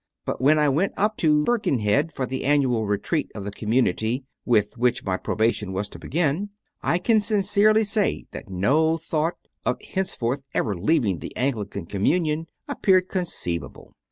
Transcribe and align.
But 0.25 0.41
when 0.41 0.57
I 0.57 0.67
went 0.67 0.93
up 0.97 1.15
to 1.17 1.43
Birkenhead 1.43 2.11
for 2.11 2.25
the 2.25 2.43
annual 2.43 2.87
retreat 2.87 3.29
of 3.35 3.43
the 3.43 3.51
community 3.51 4.23
with 4.45 4.75
which 4.75 5.05
my 5.05 5.15
probation 5.15 5.73
was 5.73 5.87
to 5.89 5.99
begin, 5.99 6.49
I 6.81 6.97
can 6.97 7.19
sincerely 7.19 7.83
say 7.83 8.25
that 8.31 8.49
no 8.49 8.97
thought 8.97 9.35
of 9.63 9.79
henceforth 9.79 10.41
ever 10.55 10.75
leaving 10.75 11.19
the 11.19 11.37
Anglican 11.37 11.85
communion 11.85 12.47
appeared 12.67 13.09
conceivable. 13.09 13.93